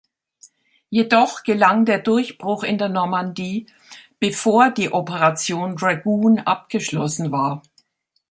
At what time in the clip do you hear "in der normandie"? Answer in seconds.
2.63-3.67